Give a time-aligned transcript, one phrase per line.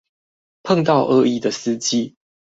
[0.63, 2.15] 碰到惡意的司機